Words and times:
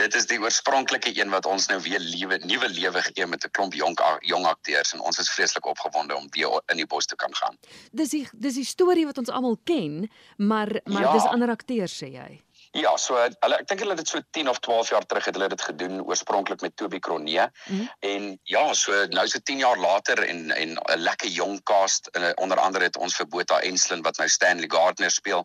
dit 0.00 0.14
is 0.14 0.26
die 0.30 0.38
oorspronklike 0.40 1.12
een 1.16 1.30
wat 1.32 1.46
ons 1.46 1.68
nou 1.68 1.78
weer 1.84 2.00
lewe 2.00 2.40
nuwe 2.48 2.68
lewe 2.72 3.02
gee 3.08 3.26
met 3.26 3.44
'n 3.44 3.52
klomp 3.56 3.74
jong 3.74 3.96
jong 4.32 4.46
akteurs 4.46 4.92
en 4.94 5.00
ons 5.00 5.18
is 5.18 5.30
vreeslik 5.30 5.66
opgewonde 5.66 6.16
om 6.16 6.28
weer 6.30 6.60
in 6.72 6.76
die 6.76 6.86
bos 6.86 7.06
te 7.06 7.16
kan 7.16 7.34
gaan. 7.34 7.58
Dis 7.92 8.10
die 8.10 8.26
dis 8.32 8.54
die 8.54 8.64
storie 8.64 9.06
wat 9.06 9.18
ons 9.18 9.28
almal 9.28 9.58
ken, 9.64 10.10
maar 10.36 10.80
maar 10.84 11.02
ja. 11.02 11.12
dis 11.12 11.24
ander 11.24 11.50
akteurs 11.50 12.02
sê 12.02 12.12
jy. 12.12 12.40
Ja, 12.70 12.92
so 13.02 13.16
hulle 13.18 13.56
ek 13.58 13.66
dink 13.66 13.80
hulle 13.82 13.96
het 13.96 14.04
dit 14.04 14.10
so 14.12 14.22
10 14.36 14.48
of 14.48 14.60
12 14.62 14.90
jaar 14.92 15.06
terug 15.10 15.24
het 15.26 15.34
hulle 15.34 15.48
dit 15.50 15.62
gedoen 15.66 16.02
oorspronklik 16.06 16.60
met 16.62 16.76
Toby 16.78 17.00
Kronee. 17.02 17.42
Mm 17.42 17.78
-hmm. 17.78 17.88
En 17.98 18.38
ja, 18.42 18.62
so 18.74 19.06
nou 19.10 19.26
so 19.28 19.38
10 19.42 19.58
jaar 19.58 19.78
later 19.78 20.22
en 20.22 20.50
en 20.50 20.78
'n 20.78 20.98
lekker 20.98 21.28
jong 21.28 21.62
cast 21.62 22.06
en 22.06 22.38
onder 22.38 22.58
andere 22.58 22.84
het 22.84 22.96
ons 22.96 23.16
vir 23.16 23.28
Botha 23.28 23.60
Enslin 23.60 24.02
wat 24.02 24.16
nou 24.16 24.28
Stanley 24.28 24.70
Gardner 24.70 25.10
speel 25.10 25.44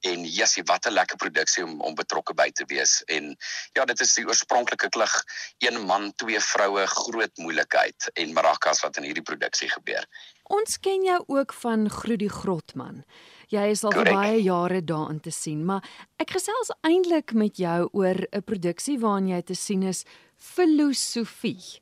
en 0.00 0.24
jessie 0.24 0.62
wat 0.64 0.86
'n 0.86 0.92
lekker 0.92 1.16
produksie 1.16 1.64
om 1.64 1.80
om 1.80 1.94
betrokke 1.94 2.34
by 2.34 2.50
te 2.50 2.64
wees. 2.66 3.02
En 3.04 3.36
ja, 3.72 3.84
dit 3.84 4.00
is 4.00 4.14
die 4.14 4.26
oorspronklike 4.26 4.88
klug 4.88 5.24
een 5.58 5.80
man, 5.80 6.12
twee 6.14 6.40
vroue, 6.40 6.86
groot 6.86 7.36
moeilikheid 7.36 8.10
en 8.12 8.32
marakas 8.32 8.80
wat 8.80 8.96
in 8.96 9.02
hierdie 9.02 9.22
produksie 9.22 9.68
gebeur. 9.68 10.04
Ons 10.46 10.78
ken 10.78 11.02
jou 11.02 11.18
ook 11.26 11.52
van 11.52 11.88
Groedie 11.90 12.30
Grotman. 12.30 13.02
Jy 13.50 13.64
is 13.72 13.82
al 13.86 13.94
vir 13.94 14.10
baie 14.10 14.42
jare 14.42 14.82
daarin 14.84 15.18
te 15.22 15.32
sien, 15.34 15.64
maar 15.66 15.82
ek 16.22 16.36
gesels 16.36 16.70
eintlik 16.86 17.34
met 17.34 17.58
jou 17.58 17.88
oor 17.92 18.26
'n 18.30 18.42
produksie 18.42 18.98
waarin 18.98 19.28
jy 19.28 19.42
te 19.42 19.54
sien 19.54 19.82
is 19.82 20.04
Filosofie. 20.36 21.80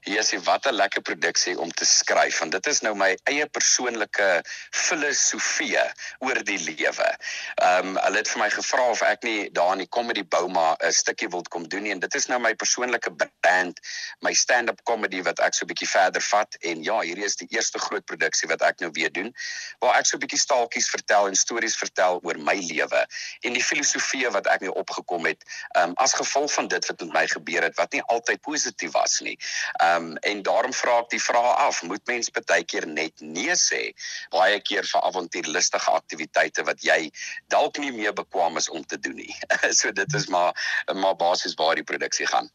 Hierdie 0.00 0.18
is 0.20 0.44
wat 0.44 0.66
'n 0.66 0.74
lekker 0.74 1.02
produksie 1.02 1.58
om 1.58 1.70
te 1.70 1.84
skryf 1.84 2.38
want 2.38 2.52
dit 2.52 2.66
is 2.66 2.80
nou 2.80 2.94
my 2.94 3.16
eie 3.24 3.46
persoonlike 3.46 4.42
filosofie 4.70 5.78
oor 6.18 6.40
die 6.44 6.58
lewe. 6.58 7.08
Ehm 7.56 7.88
um, 7.88 7.96
hulle 7.96 8.16
het 8.16 8.28
vir 8.28 8.40
my 8.40 8.50
gevra 8.50 8.86
of 8.90 9.02
ek 9.02 9.22
nie 9.22 9.50
daar 9.52 9.72
in 9.72 9.84
die 9.84 9.88
comedy 9.88 10.24
Bouma 10.24 10.76
'n 10.80 10.92
stukkie 10.92 11.28
wil 11.28 11.42
kom 11.42 11.68
doen 11.68 11.82
nie 11.82 11.92
en 11.92 12.00
dit 12.00 12.14
is 12.14 12.26
nou 12.26 12.38
my 12.40 12.54
persoonlike 12.54 13.10
brand, 13.16 13.80
my 14.20 14.32
stand-up 14.32 14.80
comedy 14.84 15.22
wat 15.22 15.40
ek 15.40 15.54
so 15.54 15.64
'n 15.64 15.68
bietjie 15.72 15.88
verder 15.88 16.22
vat 16.22 16.56
en 16.60 16.82
ja, 16.82 17.00
hierdie 17.00 17.24
is 17.24 17.36
die 17.36 17.48
eerste 17.50 17.78
groot 17.78 18.04
produksie 18.04 18.48
wat 18.48 18.62
ek 18.62 18.80
nou 18.80 18.90
weer 18.92 19.12
doen 19.12 19.34
waar 19.80 19.98
ek 19.98 20.06
so 20.06 20.16
'n 20.16 20.20
bietjie 20.20 20.40
staaltjies 20.40 20.88
vertel 20.88 21.28
en 21.28 21.34
stories 21.34 21.76
vertel 21.76 22.20
oor 22.22 22.38
my 22.38 22.56
lewe 22.56 23.06
en 23.40 23.52
die 23.52 23.64
filosofie 23.64 24.28
wat 24.30 24.46
ek 24.46 24.60
nou 24.60 24.72
opgekom 24.72 25.26
het 25.26 25.44
ehm 25.76 25.90
um, 25.90 25.94
as 25.96 26.14
gevolg 26.14 26.52
van 26.52 26.68
dit 26.68 26.86
wat 26.86 27.00
met 27.00 27.12
my 27.12 27.26
gebeur 27.26 27.62
het 27.62 27.76
wat 27.76 27.92
nie 27.92 28.02
altyd 28.02 28.40
positief 28.40 28.92
was 28.92 29.20
nie. 29.20 29.36
Ehm 29.82 30.10
um, 30.10 30.16
en 30.30 30.42
daarom 30.42 30.72
vra 30.72 30.98
ek 31.00 31.10
die 31.10 31.22
vraag 31.22 31.56
af, 31.66 31.82
moet 31.82 32.06
mens 32.06 32.30
baie 32.30 32.64
keer 32.64 32.86
net 32.86 33.20
nee 33.20 33.54
sê 33.56 33.92
baie 34.30 34.60
keer 34.60 34.86
vir 34.86 35.06
avontuurlustige 35.08 35.90
aktiwiteite 35.90 36.64
wat 36.68 36.82
jy 36.84 37.10
dalk 37.48 37.78
nie 37.78 37.92
meer 37.92 38.12
bekwam 38.12 38.56
is 38.56 38.68
om 38.68 38.84
te 38.84 38.98
doen 38.98 39.18
nie. 39.20 39.34
so 39.80 39.92
dit 39.92 40.14
is 40.14 40.28
maar 40.28 40.54
maar 40.94 41.16
basies 41.16 41.54
waar 41.54 41.74
die 41.74 41.84
produksie 41.84 42.26
gaan. 42.26 42.50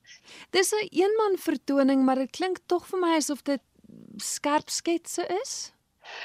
Dis 0.51 0.71
'n 0.71 0.87
eenman 0.91 1.37
vertoning, 1.37 2.03
maar 2.05 2.15
dit 2.15 2.31
klink 2.31 2.59
tog 2.65 2.87
vir 2.87 2.99
my 2.99 3.15
asof 3.15 3.41
dit 3.41 3.61
skerp 4.17 4.69
sketse 4.69 5.25
is. 5.41 5.74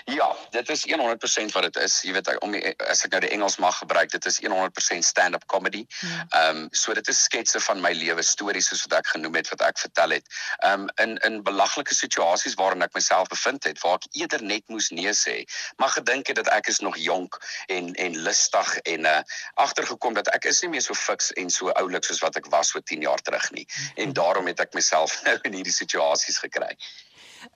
Ja, 0.05 0.37
dit 0.51 0.69
is 0.69 0.87
100% 0.87 1.53
wat 1.53 1.63
dit 1.63 1.77
is. 1.77 2.01
Jy 2.03 2.13
weet 2.13 2.31
om 2.45 2.55
as 2.91 3.05
ek 3.05 3.15
nou 3.15 3.21
die 3.25 3.31
Engels 3.35 3.57
mag 3.63 3.79
gebruik, 3.79 4.11
dit 4.11 4.27
is 4.27 4.41
100% 4.43 5.07
stand-up 5.07 5.47
comedy. 5.47 5.85
Ja. 6.01 6.25
Ehm 6.29 6.57
um, 6.57 6.69
so 6.71 6.95
dit 6.95 7.09
is 7.09 7.23
sketse 7.23 7.61
van 7.61 7.81
my 7.81 7.93
lewe 7.93 8.23
stories 8.23 8.71
soos 8.71 8.83
wat 8.87 8.99
ek 9.01 9.13
genoem 9.15 9.39
het 9.41 9.49
wat 9.53 9.65
ek 9.67 9.79
vertel 9.79 10.17
het. 10.17 10.27
Ehm 10.59 10.87
um, 10.87 10.89
in 11.05 11.17
in 11.29 11.43
belaglike 11.47 11.95
situasies 11.95 12.57
waarin 12.61 12.83
ek 12.83 12.95
myself 12.95 13.29
bevind 13.29 13.65
het 13.65 13.81
waar 13.85 13.99
ek 14.01 14.09
eerder 14.23 14.43
net 14.43 14.69
moes 14.69 14.91
nee 14.91 15.13
sê, 15.17 15.37
maar 15.77 15.93
gedink 15.97 16.33
het 16.33 16.41
dat 16.41 16.49
ek 16.49 16.73
is 16.73 16.81
nog 16.85 16.97
jonk 16.97 17.39
en 17.67 17.93
en 17.95 18.17
lustig 18.29 18.77
en 18.95 19.05
uh 19.05 19.21
agtergekom 19.55 20.15
dat 20.15 20.29
ek 20.35 20.45
is 20.45 20.63
nie 20.63 20.71
meer 20.77 20.85
so 20.85 20.95
fiks 20.95 21.33
en 21.33 21.51
so 21.51 21.71
oulik 21.83 22.05
soos 22.05 22.23
wat 22.25 22.37
ek 22.37 22.51
was 22.55 22.73
so 22.73 22.81
10 22.81 23.07
jaar 23.07 23.23
terug 23.23 23.51
nie. 23.51 23.67
En 23.97 24.13
daarom 24.13 24.47
het 24.47 24.61
ek 24.61 24.75
myself 24.75 25.21
nou 25.27 25.39
in 25.43 25.61
hierdie 25.61 25.77
situasies 25.77 26.39
gekry. 26.39 26.77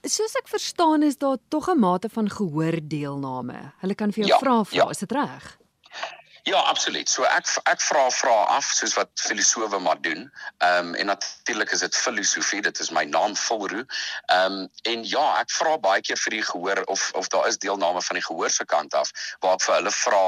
Soos 0.05 0.35
ek 0.41 0.49
verstaan 0.49 1.03
is 1.03 1.19
daar 1.19 1.37
tog 1.49 1.69
'n 1.69 1.79
mate 1.79 2.09
van 2.09 2.29
gehoor 2.31 2.79
deelname. 2.83 3.73
Hulle 3.81 3.95
kan 3.95 4.13
vir 4.13 4.25
jou 4.25 4.29
ja, 4.29 4.39
vra 4.39 4.65
vra, 4.65 4.77
ja. 4.77 4.91
is 4.91 4.99
dit 4.99 5.13
reg? 5.13 5.59
Ja, 6.45 6.59
absoluut. 6.61 7.09
So 7.09 7.25
ek 7.25 7.49
ek 7.71 7.81
vra 7.81 8.03
vra 8.13 8.33
af 8.53 8.67
soos 8.77 8.93
wat 8.99 9.09
filosowe 9.17 9.79
maar 9.81 10.01
doen. 10.05 10.27
Ehm 10.59 10.89
um, 10.89 10.95
en 10.95 11.07
natuurlik 11.07 11.71
is 11.73 11.81
dit 11.81 11.97
filosofie, 11.97 12.61
dit 12.63 12.81
is 12.85 12.91
my 12.93 13.05
naam 13.09 13.37
Volro. 13.37 13.81
Ehm 14.27 14.53
um, 14.53 14.69
en 14.83 15.07
ja, 15.09 15.25
ek 15.41 15.49
vra 15.57 15.79
baie 15.81 16.03
keer 16.05 16.21
vir 16.21 16.37
die 16.37 16.43
gehoor 16.45 16.83
of 16.93 17.07
of 17.17 17.31
daar 17.33 17.49
is 17.49 17.57
deelname 17.59 18.03
van 18.03 18.21
die 18.21 18.25
gehoor 18.27 18.51
se 18.53 18.67
kant 18.69 18.95
af 18.95 19.13
waar 19.41 19.57
ek 19.57 19.65
vir 19.65 19.75
hulle 19.79 19.93
vra 20.01 20.21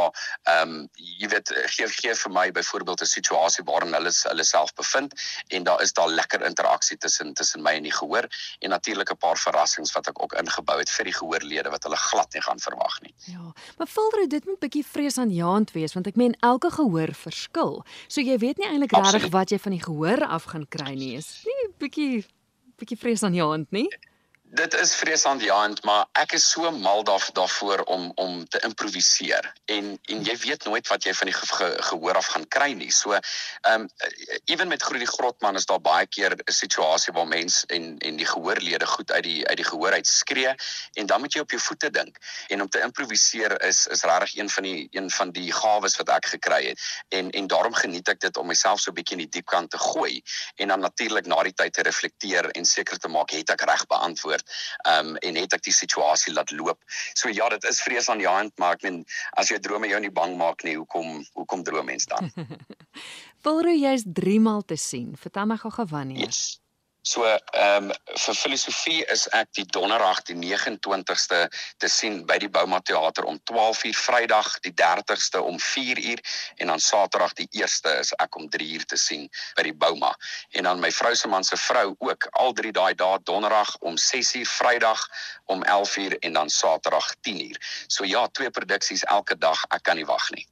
ehm 0.54 0.62
um, 0.62 0.88
jy 0.96 1.28
weet 1.34 1.52
gee 1.74 1.90
gee 1.98 2.14
vir 2.22 2.32
my 2.38 2.46
byvoorbeeld 2.60 3.04
'n 3.04 3.12
situasie 3.12 3.66
waarin 3.68 3.92
hulle 3.98 4.14
hulle 4.22 4.48
self 4.52 4.72
bevind 4.80 5.12
en 5.48 5.68
daar 5.68 5.84
is 5.84 5.92
daar 5.92 6.08
lekker 6.08 6.46
interaksie 6.48 6.96
tussen 6.96 7.34
tussen 7.34 7.62
my 7.62 7.76
en 7.76 7.90
die 7.90 7.96
gehoor 7.98 8.24
en 8.60 8.70
natuurlik 8.70 9.12
'n 9.12 9.20
paar 9.26 9.36
verrassings 9.36 9.92
wat 9.92 10.08
ek 10.08 10.22
ook 10.22 10.32
ingebou 10.32 10.78
het 10.78 10.90
vir 10.96 11.04
die 11.12 11.16
gehoorlede 11.20 11.68
wat 11.76 11.82
hulle 11.82 12.00
glad 12.08 12.32
nie 12.32 12.42
gaan 12.42 12.58
verwag 12.58 13.00
nie. 13.00 13.14
Ja, 13.28 13.52
maar 13.76 13.86
Volro, 13.86 14.26
dit 14.26 14.44
moet 14.44 14.56
'n 14.56 14.64
bietjie 14.64 14.86
vreesaanjaend 14.96 15.76
wees 15.76 15.92
want 15.92 16.05
want 16.06 16.14
ek 16.14 16.20
meen 16.20 16.36
elke 16.46 16.70
gehoor 16.70 17.12
verskil. 17.14 17.80
So 18.08 18.22
jy 18.22 18.38
weet 18.38 18.60
nie 18.62 18.68
eintlik 18.70 18.94
regtig 18.94 19.30
wat 19.34 19.50
jy 19.50 19.58
van 19.58 19.74
die 19.74 19.82
gehoor 19.82 20.22
af 20.22 20.50
gaan 20.52 20.66
kry 20.70 20.94
nie. 20.94 21.16
Is 21.18 21.42
nie 21.46 21.70
bietjie 21.82 22.24
bietjie 22.78 22.98
vrees 23.00 23.24
aan 23.26 23.34
jou 23.34 23.48
hand 23.50 23.72
nie? 23.72 23.88
Dit 24.48 24.74
is 24.74 24.94
vreesaanjaend, 24.94 25.82
maar 25.84 26.06
ek 26.12 26.32
is 26.38 26.44
so 26.50 26.70
mal 26.70 27.02
daar 27.04 27.28
daarvoor 27.32 27.82
om 27.82 28.12
om 28.14 28.48
te 28.48 28.60
improviseer. 28.64 29.52
En 29.64 29.98
en 30.02 30.22
jy 30.22 30.36
weet 30.38 30.64
nooit 30.64 30.88
wat 30.88 31.04
jy 31.04 31.14
van 31.14 31.26
die 31.26 31.34
ge, 31.34 31.46
ge, 31.46 31.68
gehoor 31.88 32.16
af 32.16 32.26
gaan 32.26 32.46
kry 32.48 32.70
nie. 32.72 32.92
So 32.92 33.12
ehm 33.12 33.80
um, 33.80 33.88
ewen 34.44 34.68
met 34.68 34.82
Groot 34.82 35.02
die 35.02 35.10
Grotman 35.10 35.56
is 35.56 35.66
daar 35.66 35.80
baie 35.80 36.06
keer 36.06 36.36
'n 36.36 36.52
situasie 36.52 37.12
waar 37.12 37.26
mens 37.26 37.64
en 37.66 37.98
en 37.98 38.16
die 38.16 38.26
gehoorlede 38.26 38.86
goed 38.86 39.12
uit 39.12 39.24
die 39.24 39.46
uit 39.46 39.56
die 39.56 39.66
gehoor 39.66 39.92
uit 39.92 40.06
skree 40.06 40.54
en 40.92 41.06
dan 41.06 41.20
moet 41.20 41.32
jy 41.32 41.40
op 41.40 41.50
jou 41.50 41.62
voete 41.62 41.90
dink. 41.90 42.18
En 42.48 42.62
om 42.62 42.68
te 42.68 42.80
improviseer 42.80 43.62
is 43.62 43.86
is 43.86 44.02
regtig 44.02 44.36
een 44.36 44.50
van 44.50 44.62
die 44.62 44.88
een 44.90 45.10
van 45.10 45.30
die 45.30 45.52
gawes 45.52 45.96
wat 45.96 46.08
ek 46.08 46.26
gekry 46.26 46.66
het. 46.68 46.80
En 47.08 47.30
en 47.30 47.46
daarom 47.46 47.74
geniet 47.74 48.08
ek 48.08 48.20
dit 48.20 48.36
om 48.36 48.46
myself 48.46 48.80
so 48.80 48.92
bietjie 48.92 49.16
in 49.16 49.24
die 49.24 49.30
diep 49.38 49.46
kant 49.46 49.70
te 49.70 49.78
gooi 49.78 50.22
en 50.54 50.68
dan 50.68 50.80
natuurlik 50.80 51.26
na 51.26 51.42
die 51.42 51.54
tyd 51.54 51.72
te 51.72 51.82
reflekteer 51.82 52.50
en 52.50 52.64
seker 52.64 52.98
te 52.98 53.08
maak 53.08 53.30
het 53.30 53.50
ek 53.50 53.60
reg 53.60 53.86
beantwoord 53.86 54.35
Ehm 54.88 55.14
um, 55.14 55.16
en 55.16 55.40
het 55.40 55.52
ek 55.56 55.64
die 55.66 55.74
situasie 55.74 56.34
laat 56.34 56.50
loop. 56.50 56.82
So 57.14 57.28
ja, 57.28 57.48
dit 57.48 57.64
is 57.64 57.80
vrees 57.82 58.08
aan 58.08 58.18
die 58.22 58.28
hand, 58.28 58.52
maar 58.58 58.76
ek 58.76 58.82
meen 58.82 59.04
as 59.40 59.48
jou 59.48 59.58
drome 59.60 59.88
jou 59.88 60.00
nie 60.00 60.12
bang 60.12 60.36
maak 60.36 60.64
nie, 60.64 60.76
hoekom 60.76 61.24
hoekom 61.32 61.62
droom 61.62 61.86
mens 61.86 62.06
dan? 62.10 62.30
Wilro 63.46 63.72
jy's 63.72 64.04
3 64.12 64.38
maal 64.40 64.64
te 64.64 64.76
sien. 64.76 65.16
Vertel 65.16 65.46
my 65.46 65.56
gou-gou 65.56 65.86
wanneer. 65.90 66.26
Yes. 66.26 66.60
So 67.06 67.22
ehm 67.22 67.84
um, 67.86 67.90
vir 68.18 68.34
filosofie 68.34 69.04
is 69.14 69.28
ek 69.38 69.52
die 69.54 69.64
donderdag 69.74 70.24
die 70.26 70.34
29ste 70.34 71.44
te 71.78 71.90
sien 71.96 72.16
by 72.26 72.38
die 72.42 72.48
Bouma 72.50 72.80
Theater 72.82 73.28
om 73.30 73.38
12:00 73.50 73.92
Vrydag 73.94 74.48
die 74.64 74.72
30ste 74.80 75.42
om 75.50 75.60
4:00 75.62 76.24
en 76.56 76.72
dan 76.72 76.82
Saterdag 76.82 77.36
die 77.38 77.46
1ste 77.52 77.92
is 78.00 78.10
ek 78.24 78.40
om 78.40 78.48
3:00 78.56 78.88
te 78.90 78.98
sien 78.98 79.28
by 79.54 79.68
die 79.68 79.76
Bouma. 79.84 80.10
En 80.58 80.66
dan 80.66 80.82
my 80.82 80.90
vrou 80.98 81.14
se 81.14 81.30
man 81.30 81.46
se 81.46 81.60
vrou 81.68 81.94
ook 82.08 82.26
al 82.32 82.52
drie 82.52 82.72
daai 82.72 82.94
dae 82.94 83.22
donderdag 83.22 83.76
om 83.86 83.94
6:00 84.08 84.42
Vrydag 84.56 85.06
om 85.44 85.62
11:00 85.62 86.18
en 86.26 86.32
dan 86.32 86.50
Saterdag 86.50 87.14
10:00. 87.22 87.54
So 87.86 88.04
ja, 88.04 88.26
twee 88.26 88.50
produksies 88.50 89.04
elke 89.04 89.38
dag. 89.38 89.64
Ek 89.70 89.82
kan 89.82 89.96
nie 89.96 90.10
wag 90.10 90.30
nie. 90.30 90.46